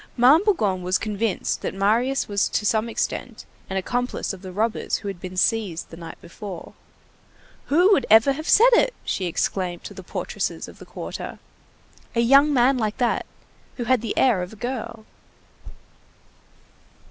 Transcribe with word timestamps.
Ma'am 0.17 0.43
Bougon 0.43 0.81
was 0.81 0.97
convinced 0.97 1.61
that 1.61 1.75
Marius 1.75 2.27
was 2.27 2.49
to 2.49 2.65
some 2.65 2.89
extent 2.89 3.45
an 3.69 3.77
accomplice 3.77 4.33
of 4.33 4.41
the 4.41 4.51
robbers 4.51 4.95
who 4.97 5.07
had 5.07 5.19
been 5.21 5.37
seized 5.37 5.91
the 5.91 5.95
night 5.95 6.19
before. 6.21 6.73
"Who 7.67 7.91
would 7.91 8.07
ever 8.09 8.31
have 8.31 8.49
said 8.49 8.73
it?" 8.73 8.95
she 9.05 9.25
exclaimed 9.27 9.83
to 9.83 9.93
the 9.93 10.01
portresses 10.01 10.67
of 10.67 10.79
the 10.79 10.87
quarter, 10.87 11.37
"a 12.15 12.19
young 12.21 12.51
man 12.51 12.79
like 12.79 12.97
that, 12.97 13.27
who 13.77 13.83
had 13.83 14.01
the 14.01 14.17
air 14.17 14.41
of 14.41 14.51
a 14.53 14.55
girl!" 14.55 15.05